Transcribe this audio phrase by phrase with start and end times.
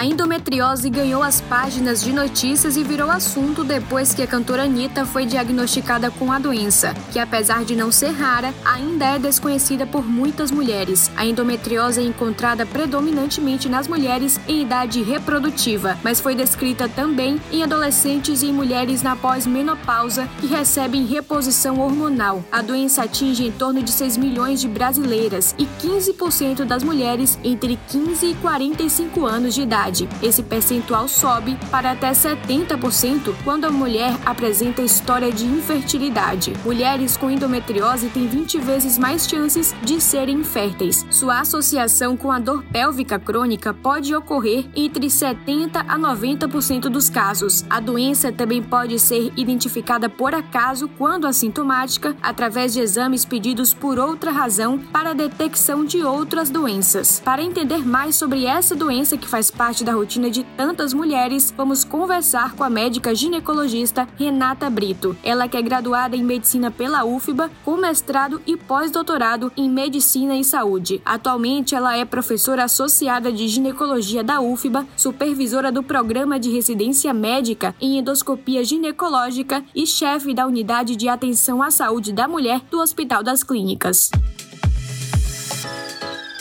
[0.00, 5.04] A endometriose ganhou as páginas de notícias e virou assunto depois que a cantora Anitta
[5.04, 10.02] foi diagnosticada com a doença, que apesar de não ser rara, ainda é desconhecida por
[10.02, 11.10] muitas mulheres.
[11.18, 17.62] A endometriose é encontrada predominantemente nas mulheres em idade reprodutiva, mas foi descrita também em
[17.62, 22.42] adolescentes e em mulheres na pós-menopausa que recebem reposição hormonal.
[22.50, 27.78] A doença atinge em torno de 6 milhões de brasileiras e 15% das mulheres entre
[27.90, 30.08] 15 e 45 anos de idade idade.
[30.22, 36.52] Esse percentual sobe para até 70% quando a mulher apresenta história de infertilidade.
[36.64, 41.04] Mulheres com endometriose têm 20 vezes mais chances de serem inférteis.
[41.10, 47.64] Sua associação com a dor pélvica crônica pode ocorrer entre 70 a 90% dos casos.
[47.68, 53.98] A doença também pode ser identificada por acaso quando assintomática, através de exames pedidos por
[53.98, 57.20] outra razão para detecção de outras doenças.
[57.24, 61.52] Para entender mais sobre essa doença que faz parte parte da rotina de tantas mulheres,
[61.56, 65.16] vamos conversar com a médica ginecologista Renata Brito.
[65.22, 70.44] Ela que é graduada em medicina pela UFBA, com mestrado e pós-doutorado em medicina e
[70.44, 71.00] saúde.
[71.04, 77.74] Atualmente, ela é professora associada de ginecologia da UFBA, supervisora do programa de residência médica
[77.80, 83.22] em endoscopia ginecológica e chefe da unidade de atenção à saúde da mulher do Hospital
[83.22, 84.10] das Clínicas.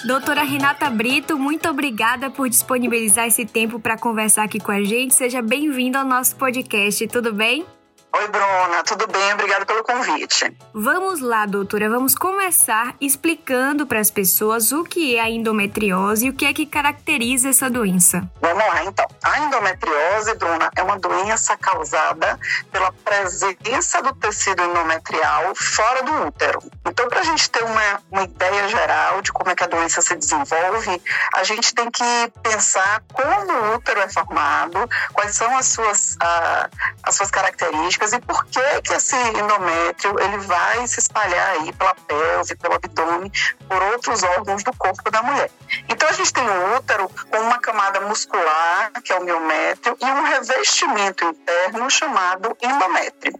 [0.05, 5.13] Doutora Renata Brito, muito obrigada por disponibilizar esse tempo para conversar aqui com a gente.
[5.13, 7.65] Seja bem-vinda ao nosso podcast, tudo bem?
[8.11, 9.33] Oi, Bruna, tudo bem?
[9.33, 10.57] Obrigada pelo convite.
[10.73, 16.29] Vamos lá, doutora, vamos começar explicando para as pessoas o que é a endometriose e
[16.31, 18.27] o que é que caracteriza essa doença.
[18.41, 19.05] Vamos lá, então.
[19.23, 22.39] A endometriose, Bruna, é uma doença causada
[22.71, 26.63] pela presença do tecido endometrial fora do útero.
[26.87, 30.01] Então, para a gente ter uma, uma ideia geral de como é que a doença
[30.01, 30.99] se desenvolve,
[31.35, 36.69] a gente tem que pensar como o útero é formado, quais são as suas, uh,
[37.03, 41.73] as suas características características e por que que esse endométrio ele vai se espalhar aí
[41.73, 43.31] pela pelve, pelo abdômen,
[43.67, 45.51] por outros órgãos do corpo da mulher.
[45.89, 50.05] Então a gente tem o útero com uma camada muscular, que é o miométrio, e
[50.05, 53.37] um revestimento interno chamado endométrio.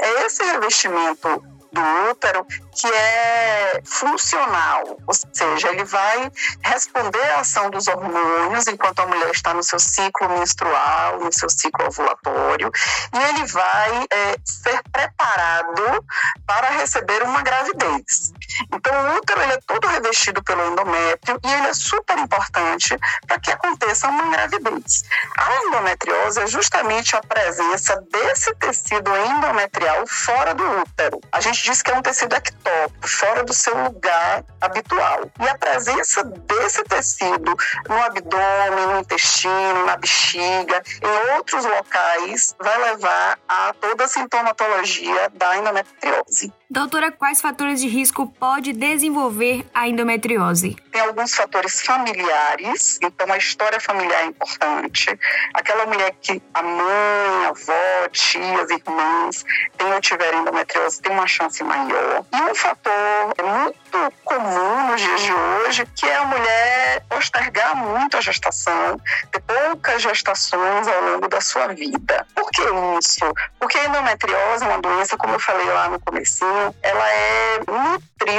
[0.00, 6.30] É esse revestimento do útero que é funcional, ou seja, ele vai
[6.62, 11.48] responder à ação dos hormônios enquanto a mulher está no seu ciclo menstrual, no seu
[11.48, 12.70] ciclo ovulatório,
[13.14, 16.04] e ele vai é, ser preparado
[16.46, 18.32] para receber uma gravidez.
[18.72, 22.96] Então, o útero ele é todo revestido pelo endométrio e ele é super importante
[23.26, 25.04] para que aconteça uma gravidez.
[25.38, 31.20] A endometriose é justamente a presença desse tecido endometrial fora do útero.
[31.32, 35.30] A gente diz que é um tecido ectópico, fora do seu lugar habitual.
[35.40, 37.56] E a presença desse tecido
[37.88, 45.30] no abdômen, no intestino, na bexiga, em outros locais, vai levar a toda a sintomatologia
[45.34, 46.52] da endometriose.
[46.70, 50.74] Doutora, quais fatores de risco pode desenvolver a endometriose?
[50.90, 55.16] Tem alguns fatores familiares, então a história familiar é importante.
[55.54, 59.44] Aquela mulher que a mãe, a avó, tias, irmãs
[59.78, 62.24] tem ou tiver endometriose tem uma chance maior.
[62.32, 62.92] E um fator
[63.40, 69.00] muito comum nos dias de hoje, que é a mulher postergar muito a gestação,
[69.30, 72.26] ter poucas gestações ao longo da sua vida.
[72.34, 72.62] Por que
[72.98, 73.32] isso?
[73.60, 78.31] Porque a endometriose é uma doença, como eu falei lá no comecinho, ela é nutrida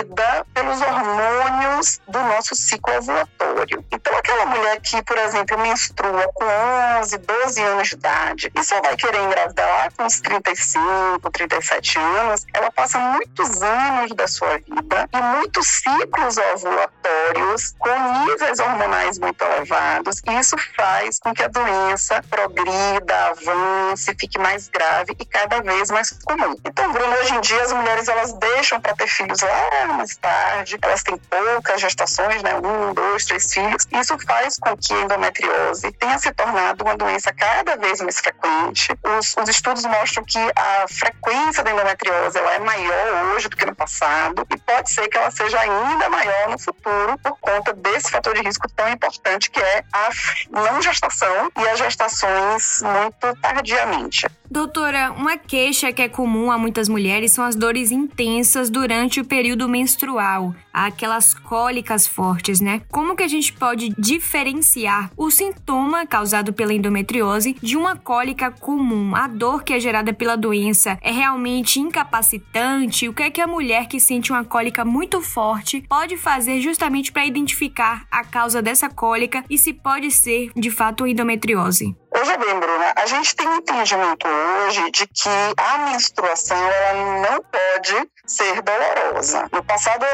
[0.54, 3.86] pelos hormônios do nosso ciclo ovulatório.
[4.14, 6.46] Então, aquela mulher que, por exemplo, menstrua com
[7.00, 11.98] 11, 12 anos de idade e só vai querer engravidar lá com uns 35, 37
[11.98, 19.18] anos, ela passa muitos anos da sua vida e muitos ciclos ovulatórios com níveis hormonais
[19.18, 25.26] muito elevados, e isso faz com que a doença progrida, avance, fique mais grave e
[25.26, 26.56] cada vez mais comum.
[26.64, 30.78] Então, Bruno, hoje em dia as mulheres elas deixam para ter filhos lá mais tarde,
[30.82, 32.56] elas têm poucas gestações, né?
[32.56, 33.88] Um, dois, três filhos.
[34.04, 38.92] Isso faz com que a endometriose tenha se tornado uma doença cada vez mais frequente.
[39.18, 43.66] Os, os estudos mostram que a frequência da endometriose ela é maior hoje do que
[43.66, 48.12] no passado e pode ser que ela seja ainda maior no futuro por conta desse
[48.12, 50.10] fator de risco tão importante que é a
[50.50, 54.28] não gestação e as gestações muito tardiamente.
[54.54, 59.26] Doutora, uma queixa que é comum a muitas mulheres são as dores intensas durante o
[59.26, 62.84] período menstrual, aquelas cólicas fortes, né?
[62.92, 69.16] Como que a gente pode diferenciar o sintoma causado pela endometriose de uma cólica comum?
[69.16, 73.10] A dor que é gerada pela doença é realmente incapacitante?
[73.10, 77.12] O que é que a mulher que sente uma cólica muito forte pode fazer justamente
[77.12, 81.96] para identificar a causa dessa cólica e se pode ser de fato endometriose?
[82.16, 87.42] Veja bem, Bruna, a gente tem um entendimento hoje de que a menstruação ela não
[87.44, 89.48] pode ser dolorosa.
[89.52, 90.06] No passado,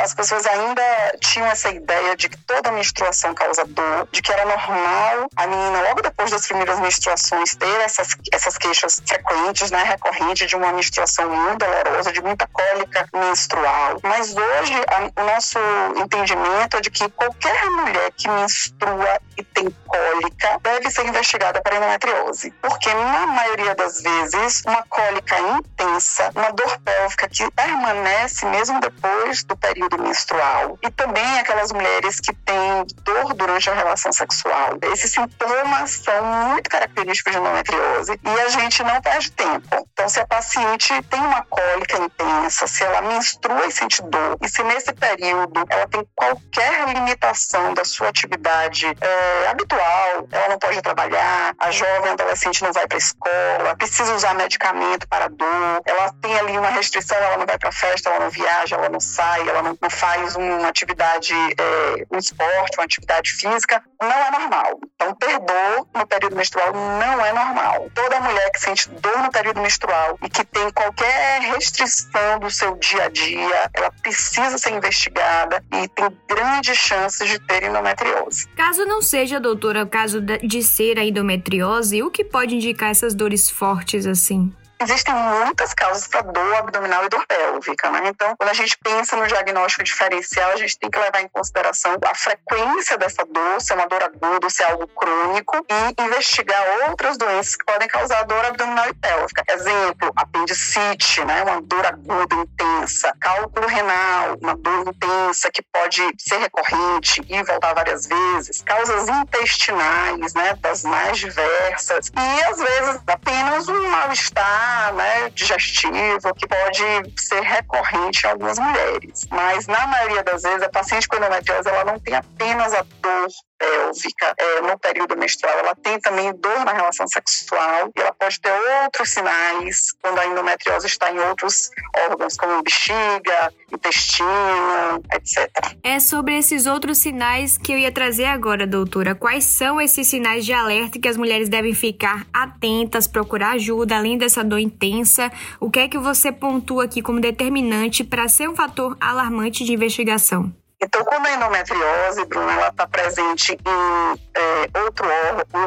[0.00, 0.82] as pessoas ainda
[1.20, 5.80] tinham essa ideia de que toda menstruação causa dor, de que era normal a menina,
[5.88, 11.28] logo depois das primeiras menstruações, ter essas, essas queixas frequentes, né, recorrentes de uma menstruação
[11.30, 13.98] muito dolorosa, de muita cólica menstrual.
[14.02, 15.58] Mas hoje, a, o nosso
[15.96, 21.76] entendimento é de que qualquer mulher que menstrua e tem cólica deve ser investigada para
[21.76, 22.50] endometriose.
[22.60, 29.44] Porque, na maioria das vezes, uma cólica intensa, uma dor pélvica que permanece mesmo depois
[29.44, 30.76] do período menstrual.
[30.82, 34.76] E também aquelas mulheres que têm dor durante a relação sexual.
[34.92, 39.88] Esses sintomas são muito característicos de endometriose e a gente não perde tempo.
[39.92, 44.48] Então, se a paciente tem uma cólica intensa, se ela menstrua e sente dor, e
[44.48, 50.80] se nesse período ela tem qualquer limitação da sua atividade é, habitual, ela não pode
[50.82, 56.12] trabalhar, a jovem adolescente não vai para a escola, precisa usar medicamento para dor, ela
[56.20, 59.48] tem ali uma restrição, ela não vai para festa, ela não viaja, ela não sai,
[59.48, 64.80] ela não, não faz uma atividade, é, um esporte, uma atividade física, não é normal.
[64.94, 67.90] Então, ter dor no período menstrual não é normal.
[67.94, 72.76] Toda mulher que sente dor no período menstrual e que tem qualquer restrição do seu
[72.76, 78.48] dia a dia, ela precisa ser investigada e tem grandes chances de ter endometriose.
[78.56, 83.14] Caso não seja, doutora, o caso de ser a endometriose, o que pode indicar essas
[83.14, 84.52] dores fortes assim?
[84.80, 88.02] Existem muitas causas para dor abdominal e dor pélvica, né?
[88.06, 91.96] Então, quando a gente pensa no diagnóstico diferencial, a gente tem que levar em consideração
[92.04, 96.62] a frequência dessa dor, se é uma dor aguda, se é algo crônico, e investigar
[96.88, 99.44] outras doenças que podem causar dor abdominal e pélvica.
[99.48, 101.42] Exemplo, apendicite, né?
[101.44, 107.74] Uma dor aguda intensa, cálculo renal, uma dor intensa que pode ser recorrente e voltar
[107.74, 110.54] várias vezes, causas intestinais, né?
[110.60, 118.24] Das mais diversas, e às vezes apenas um mal-estar né, digestivo, que pode ser recorrente
[118.24, 119.26] em algumas mulheres.
[119.30, 123.28] Mas, na maioria das vezes, a paciente com endometriose ela não tem apenas a dor
[123.64, 128.40] pélvica é, no período menstrual, ela tem também dor na relação sexual e ela pode
[128.40, 128.52] ter
[128.84, 131.70] outros sinais quando a endometriose está em outros
[132.08, 135.50] órgãos, como bexiga, intestino, etc.
[135.82, 139.14] É sobre esses outros sinais que eu ia trazer agora, doutora.
[139.14, 144.18] Quais são esses sinais de alerta que as mulheres devem ficar atentas, procurar ajuda, além
[144.18, 145.30] dessa dor intensa?
[145.58, 149.72] O que é que você pontua aqui como determinante para ser um fator alarmante de
[149.72, 150.52] investigação?
[150.84, 155.08] Então, quando a endometriose, Bruna, ela está presente em é, outro,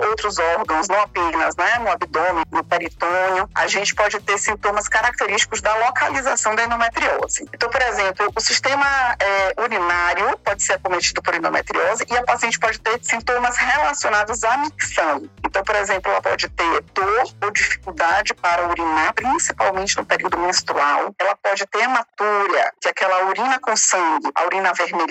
[0.10, 5.60] outros órgãos, não apenas né, no abdômen, no peritônio, a gente pode ter sintomas característicos
[5.60, 7.50] da localização da endometriose.
[7.52, 8.86] Então, por exemplo, o sistema
[9.20, 14.56] é, urinário pode ser acometido por endometriose e a paciente pode ter sintomas relacionados à
[14.58, 15.28] micção.
[15.44, 21.16] Então, por exemplo, ela pode ter dor ou dificuldade para urinar, principalmente no período menstrual.
[21.18, 25.07] Ela pode ter hematúria, que é aquela urina com sangue, a urina vermelha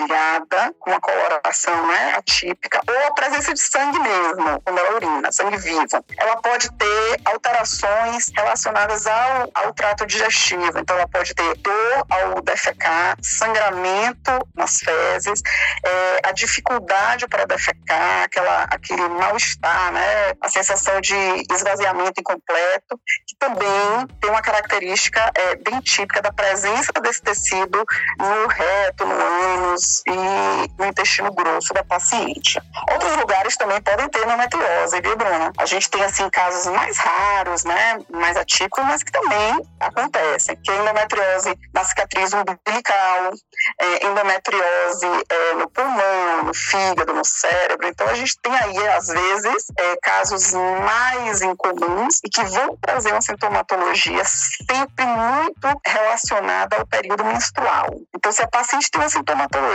[0.79, 5.57] com uma coloração né, atípica, ou a presença de sangue mesmo, quando ela urina, sangue
[5.57, 6.03] vivo.
[6.17, 12.41] Ela pode ter alterações relacionadas ao, ao trato digestivo, então ela pode ter dor ao
[12.41, 15.41] defecar, sangramento nas fezes,
[15.85, 21.15] é, a dificuldade para defecar, aquela, aquele mal-estar, né, a sensação de
[21.51, 27.83] esvaziamento incompleto, que também tem uma característica é, bem típica da presença desse tecido
[28.17, 32.59] no reto, no ânus, e no intestino grosso da paciente.
[32.91, 35.51] Outros lugares também podem ter endometriose, viu, Bruna?
[35.57, 40.71] A gente tem, assim, casos mais raros, né, mais atípicos, mas que também acontecem, que
[40.71, 43.31] é endometriose na cicatriz umbilical,
[43.79, 47.87] é, endometriose é, no pulmão, no fígado, no cérebro.
[47.87, 53.11] Então, a gente tem aí, às vezes, é, casos mais incomuns e que vão trazer
[53.11, 57.87] uma sintomatologia sempre muito relacionada ao período menstrual.
[58.15, 59.66] Então, se a paciente tem uma sintomatologia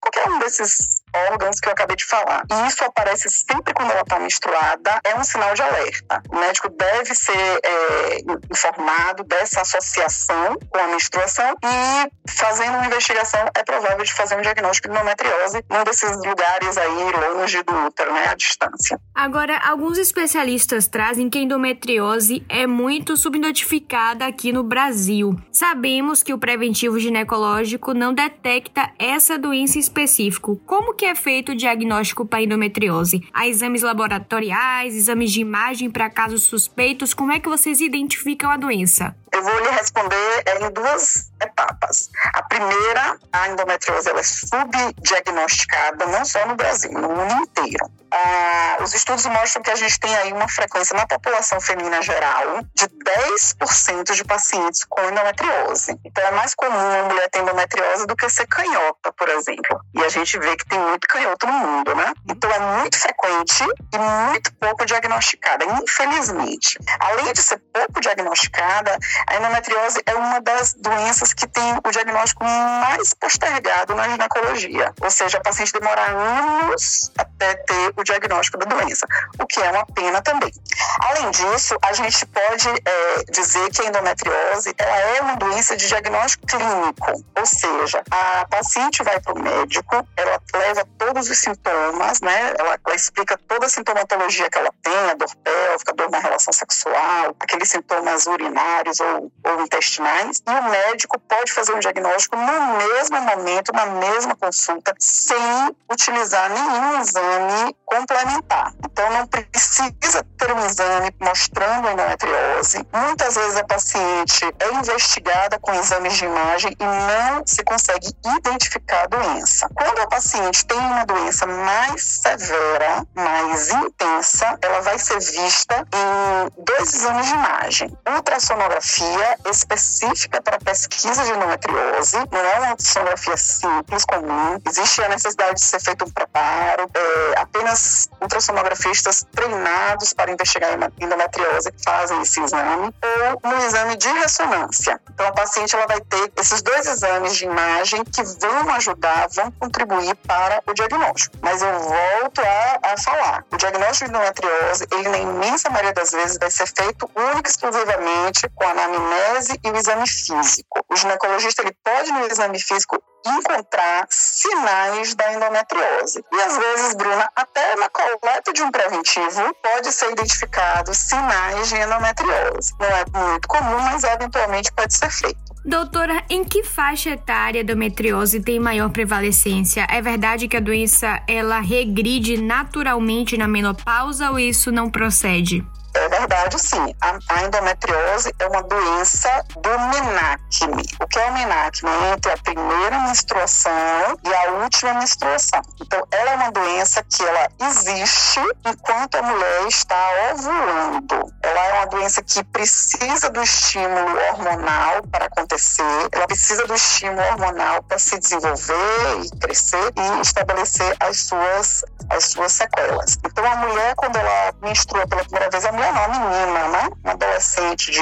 [0.00, 2.42] qualquer um desses órgãos que eu acabei de falar.
[2.50, 6.22] E isso aparece sempre quando ela está menstruada, é um sinal de alerta.
[6.30, 8.18] O médico deve ser é,
[8.50, 14.40] informado dessa associação com a menstruação e, fazendo uma investigação, é provável de fazer um
[14.40, 18.98] diagnóstico de endometriose num desses lugares aí longe do útero, né, à distância.
[19.14, 25.36] Agora, alguns especialistas trazem que a endometriose é muito subnotificada aqui no Brasil.
[25.50, 30.60] Sabemos que o preventivo ginecológico não detecta essa doença em específico.
[30.66, 33.20] Como que é feito o diagnóstico para endometriose?
[33.32, 37.14] Há exames laboratoriais, exames de imagem para casos suspeitos?
[37.14, 39.14] Como é que vocês identificam a doença?
[39.32, 42.10] Eu vou lhe responder em duas etapas.
[42.34, 48.01] A primeira, a endometriose ela é subdiagnosticada não só no Brasil, no mundo inteiro.
[48.14, 52.60] Ah, os estudos mostram que a gente tem aí uma frequência na população feminina geral
[52.74, 55.98] de 10% de pacientes com endometriose.
[56.04, 59.80] Então é mais comum uma mulher ter endometriose do que ser canhota, por exemplo.
[59.94, 62.12] E a gente vê que tem muito canhoto no mundo, né?
[62.28, 63.64] Então é muito frequente
[63.94, 66.78] e muito pouco diagnosticada, infelizmente.
[67.00, 72.44] Além de ser pouco diagnosticada, a endometriose é uma das doenças que tem o diagnóstico
[72.44, 74.92] mais postergado na ginecologia.
[75.00, 79.06] Ou seja, a paciente demora anos até ter diagnóstico da doença,
[79.38, 80.52] o que é uma pena também.
[81.00, 85.86] Além disso, a gente pode é, dizer que a endometriose ela é uma doença de
[85.86, 92.20] diagnóstico clínico, ou seja, a paciente vai para o médico, ela leva todos os sintomas,
[92.20, 92.54] né?
[92.58, 96.52] Ela, ela explica toda a sintomatologia que ela tem, a dor pélvica, dor na relação
[96.52, 102.76] sexual, aqueles sintomas urinários ou, ou intestinais, e o médico pode fazer um diagnóstico no
[102.76, 108.72] mesmo momento, na mesma consulta, sem utilizar nenhum exame complementar.
[108.84, 112.86] Então, não precisa ter um exame mostrando endometriose.
[112.92, 118.08] Muitas vezes a paciente é investigada com exames de imagem e não se consegue
[118.38, 119.68] identificar a doença.
[119.74, 126.64] Quando a paciente tem uma doença mais severa, mais intensa, ela vai ser vista em
[126.64, 127.98] dois exames de imagem.
[128.08, 134.58] Ultrassonografia específica para pesquisa de endometriose, não é uma ultrassonografia simples, comum.
[134.66, 137.81] Existe a necessidade de ser feito um preparo, é, apenas
[138.20, 145.00] ultrassonografistas treinados para investigar endometriose fazem esse exame, ou no exame de ressonância.
[145.12, 149.50] Então, a paciente ela vai ter esses dois exames de imagem que vão ajudar, vão
[149.52, 151.36] contribuir para o diagnóstico.
[151.40, 156.10] Mas eu volto a, a falar, o diagnóstico de endometriose, ele na imensa maioria das
[156.10, 160.84] vezes vai ser feito única e exclusivamente com a anamnese e o exame físico.
[160.88, 166.24] O ginecologista ele pode no exame físico encontrar sinais da endometriose.
[166.32, 171.76] E às vezes, Bruna, até na coleta de um preventivo pode ser identificado sinais de
[171.76, 172.72] endometriose.
[172.78, 175.38] Não é muito comum, mas eventualmente pode ser feito.
[175.64, 179.86] Doutora, em que faixa etária a endometriose tem maior prevalecência?
[179.88, 185.64] É verdade que a doença ela regride naturalmente na menopausa ou isso não procede?
[185.94, 186.94] É verdade, sim.
[187.02, 190.82] A, a, endometriose é uma doença do menacme.
[191.00, 191.90] O que é o menacme?
[191.90, 195.60] É entre a primeira menstruação e a última menstruação.
[195.80, 201.32] Então, ela é uma doença que ela existe enquanto a mulher está ovulando.
[201.42, 206.08] Ela é uma doença que precisa do estímulo hormonal para acontecer.
[206.10, 212.24] Ela precisa do estímulo hormonal para se desenvolver e crescer e estabelecer as suas, as
[212.24, 213.18] suas sequelas.
[213.24, 216.88] Então, a mulher, quando ela menstrua pela primeira vez, a mulher não, menina, né?
[217.02, 218.00] Uma adolescente de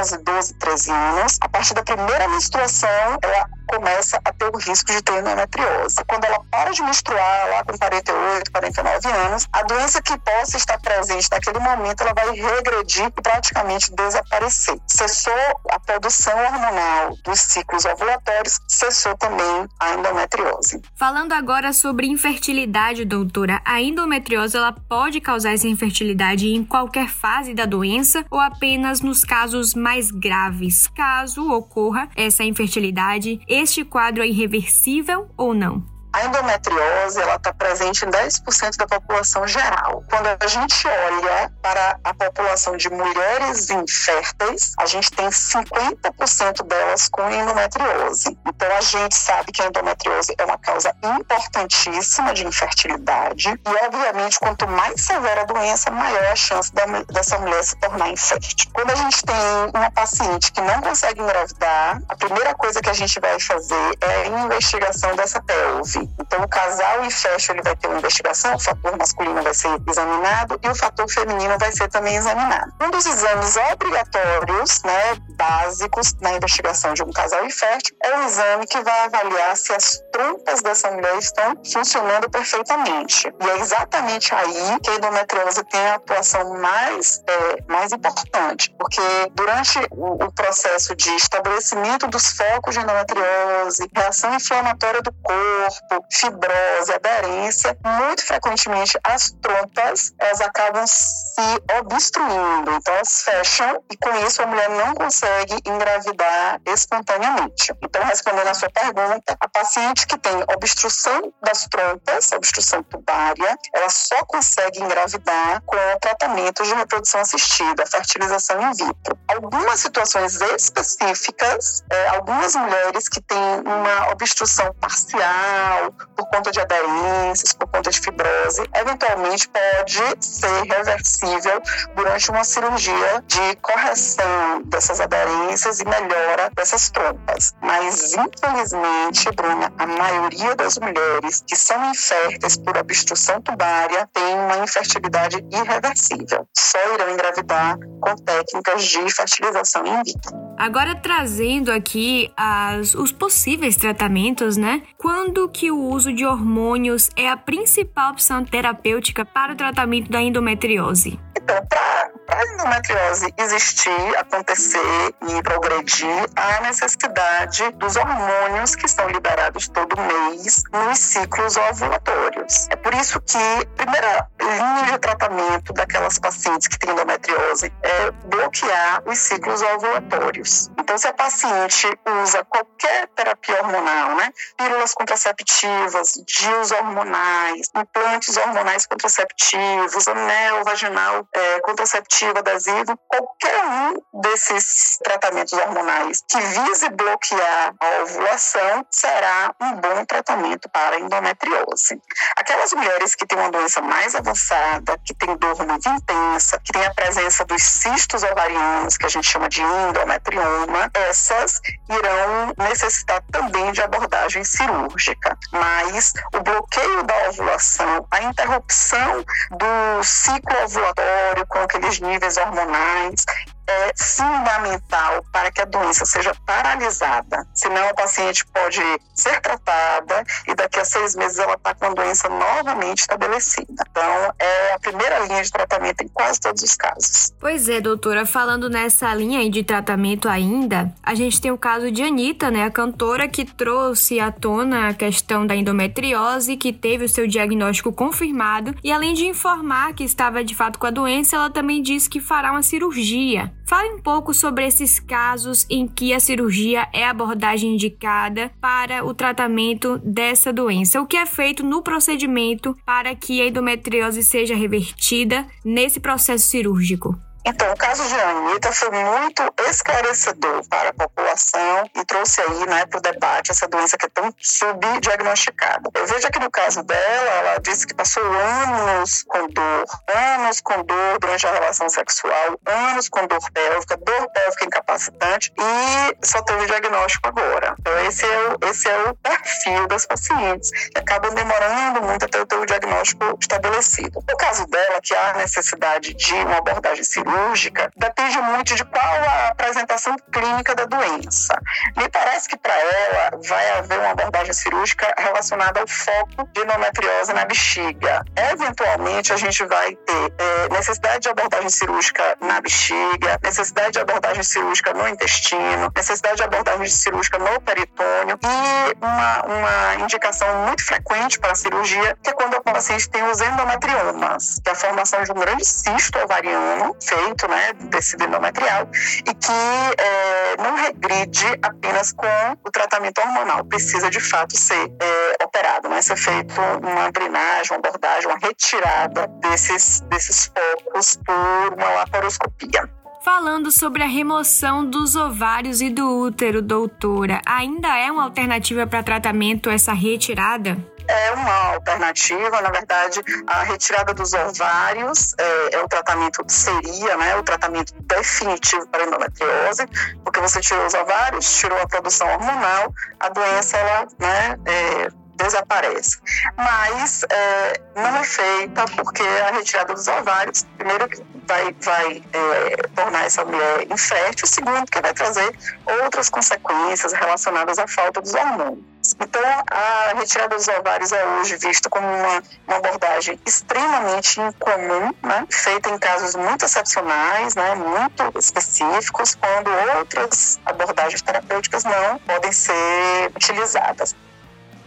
[0.00, 4.92] 11, 12, 13 anos, a partir da primeira menstruação, ela começa a ter o risco
[4.92, 5.96] de ter endometriose.
[6.06, 10.78] Quando ela para de menstruar, lá com 48, 49 anos, a doença que possa estar
[10.80, 14.78] presente naquele momento, ela vai regredir e praticamente desaparecer.
[14.86, 15.32] Cessou
[15.70, 20.80] a produção hormonal dos ciclos ovulatórios, cessou também a endometriose.
[20.94, 27.54] Falando agora sobre infertilidade, doutora, a endometriose ela pode causar essa infertilidade em qualquer fase
[27.54, 30.88] da doença ou apenas nos casos mais graves?
[30.94, 35.95] Caso ocorra essa infertilidade, este quadro é irreversível ou não?
[36.16, 40.02] A endometriose ela está presente em 10% da população geral.
[40.08, 47.10] Quando a gente olha para a população de mulheres inférteis, a gente tem 50% delas
[47.10, 48.34] com endometriose.
[48.46, 54.40] Então a gente sabe que a endometriose é uma causa importantíssima de infertilidade e, obviamente,
[54.40, 58.70] quanto mais severa a doença, maior a chance da, dessa mulher se tornar infértil.
[58.72, 59.36] Quando a gente tem
[59.74, 64.22] uma paciente que não consegue engravidar, a primeira coisa que a gente vai fazer é
[64.22, 68.58] a investigação dessa pelve Então, o casal e fecho ele vai ter uma investigação, o
[68.58, 72.72] fator masculino vai ser examinado e o fator feminino vai ser também examinado.
[72.80, 78.66] Um dos exames obrigatórios, né, básicos na investigação de um casal infértil é o exame
[78.66, 83.32] que vai avaliar se as trompas dessa mulher estão funcionando perfeitamente.
[83.40, 89.00] E é exatamente aí que a endometriose tem a atuação mais, é, mais importante, porque
[89.32, 96.92] durante o, o processo de estabelecimento dos focos de endometriose, reação inflamatória do corpo, fibrose,
[96.92, 104.42] aderência, muito frequentemente as trompas elas acabam se obstruindo, então elas fecham e com isso
[104.42, 107.72] a mulher não consegue engravidar espontaneamente.
[107.82, 113.88] Então, respondendo à sua pergunta, a paciente que tem obstrução das trompas, obstrução tubária, ela
[113.90, 119.18] só consegue engravidar com o tratamento de reprodução assistida, fertilização in vitro.
[119.28, 127.52] Algumas situações específicas, é, algumas mulheres que têm uma obstrução parcial por conta de aderências,
[127.52, 131.62] por conta de fibrose, eventualmente pode ser reversível
[131.94, 137.54] durante uma cirurgia de correção dessas aderências e melhora dessas trompas.
[137.60, 144.58] Mas, infelizmente, Bruna, a maioria das mulheres que são inférteis por obstrução tubária tem uma
[144.58, 146.46] infertilidade irreversível.
[146.56, 150.46] Só irão engravidar com técnicas de fertilização in vitro.
[150.58, 154.82] Agora trazendo aqui as, os possíveis tratamentos, né?
[154.96, 160.20] Quando que o uso de hormônios é a principal opção terapêutica para o tratamento da
[160.22, 161.18] endometriose?
[161.36, 162.05] Então, para
[162.36, 170.62] a endometriose existir, acontecer e progredir, há necessidade dos hormônios que são liberados todo mês
[170.70, 172.68] nos ciclos ovulatórios.
[172.70, 178.10] É por isso que a primeira linha de tratamento daquelas pacientes que têm endometriose é
[178.26, 180.70] bloquear os ciclos ovulatórios.
[180.78, 181.88] Então, se a paciente
[182.22, 191.60] usa qualquer terapia hormonal, né, pílulas contraceptivas, DIUs hormonais, implantes hormonais contraceptivos, anel vaginal é,
[191.60, 200.04] contraceptivo adesivo, qualquer um desses tratamentos hormonais que vise bloquear a ovulação será um bom
[200.04, 202.00] tratamento para a endometriose.
[202.36, 206.84] Aquelas mulheres que têm uma doença mais avançada, que têm dor muito intensa, que têm
[206.84, 213.72] a presença dos cistos ovarianos, que a gente chama de endometrioma, essas irão necessitar também
[213.72, 215.36] de abordagem cirúrgica.
[215.52, 223.24] Mas o bloqueio da ovulação, a interrupção do ciclo ovulatório com aqueles níveis hormonais
[223.68, 227.46] é fundamental para que a doença seja paralisada.
[227.54, 228.80] Senão, a paciente pode
[229.14, 233.84] ser tratada e daqui a seis meses ela está com a doença novamente estabelecida.
[233.90, 237.32] Então, é a primeira linha de tratamento em quase todos os casos.
[237.40, 238.24] Pois é, doutora.
[238.26, 242.70] Falando nessa linha de tratamento ainda, a gente tem o caso de Anitta, né, a
[242.70, 248.74] cantora que trouxe à tona a questão da endometriose, que teve o seu diagnóstico confirmado
[248.82, 252.20] e além de informar que estava de fato com a doença, ela também disse que
[252.20, 253.52] fará uma cirurgia.
[253.66, 259.04] Fale um pouco sobre esses casos em que a cirurgia é a abordagem indicada para
[259.04, 261.00] o tratamento dessa doença.
[261.00, 267.25] O que é feito no procedimento para que a endometriose seja revertida nesse processo cirúrgico?
[267.48, 272.84] Então, o caso de Anitta foi muito esclarecedor para a população e trouxe aí né,
[272.86, 275.88] para o debate essa doença que é tão subdiagnosticada.
[275.94, 280.82] Eu vejo aqui no caso dela, ela disse que passou anos com dor, anos com
[280.82, 286.64] dor durante a relação sexual, anos com dor pélvica, dor pélvica incapacitante e só teve
[286.64, 287.76] o diagnóstico agora.
[287.78, 292.44] Então, esse é o, esse é o perfil das pacientes, que acabam demorando muito até
[292.44, 294.20] ter o diagnóstico estabelecido.
[294.28, 299.04] No caso dela, que há necessidade de uma abordagem cirúrgica, cirúrgica depende muito de qual
[299.04, 301.60] a apresentação clínica da doença.
[301.96, 307.32] Me parece que para ela vai haver uma abordagem cirúrgica relacionada ao foco de endometriose
[307.32, 308.22] na bexiga.
[308.52, 314.42] Eventualmente, a gente vai ter é, necessidade de abordagem cirúrgica na bexiga, necessidade de abordagem
[314.42, 321.38] cirúrgica no intestino, necessidade de abordagem cirúrgica no peritônio e uma, uma indicação muito frequente
[321.38, 325.22] para a cirurgia, que é quando a paciente tem os endometriomas, que é a formação
[325.22, 329.52] de um grande cisto ovariano feito tratamento né, tecido endometrial e que
[329.98, 332.26] é, não regride apenas com
[332.64, 337.78] o tratamento hormonal, precisa de fato ser é, operado, né, ser feito uma drenagem, uma
[337.78, 342.88] abordagem, uma retirada desses, desses focos por uma laparoscopia.
[343.24, 349.02] Falando sobre a remoção dos ovários e do útero, doutora, ainda é uma alternativa para
[349.02, 350.76] tratamento essa retirada?
[351.08, 357.36] É uma alternativa, na verdade, a retirada dos ovários é, é o tratamento seria, né,
[357.36, 359.86] o tratamento definitivo para a endometriose,
[360.24, 366.18] porque você tirou os ovários, tirou a produção hormonal, a doença ela, né, é, desaparece.
[366.56, 371.08] Mas é, não é feita porque a retirada dos ovários, primeiro
[371.46, 375.56] vai, vai é, tornar essa mulher infértil, segundo que vai trazer
[376.02, 378.96] outras consequências relacionadas à falta dos hormônios.
[379.20, 385.46] Então, a retirada dos ovários é hoje vista como uma, uma abordagem extremamente incomum, né?
[385.48, 387.74] feita em casos muito excepcionais, né?
[387.76, 394.14] muito específicos, quando outras abordagens terapêuticas não podem ser utilizadas.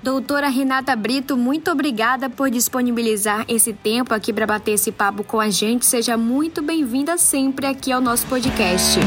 [0.01, 5.41] Doutora Renata Brito, muito obrigada por disponibilizar esse tempo aqui para bater esse papo com
[5.41, 5.85] a gente.
[5.85, 8.97] Seja muito bem-vinda sempre aqui ao nosso podcast.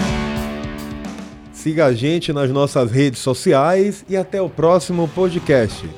[1.50, 5.88] Siga a gente nas nossas redes sociais e até o próximo podcast.